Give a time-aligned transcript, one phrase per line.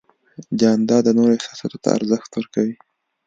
[0.59, 2.75] جانداد د نورو احساساتو ته ارزښت ورکوي.